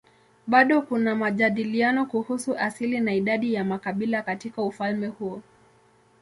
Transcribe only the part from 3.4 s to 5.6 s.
ya makabila katika ufalme huu.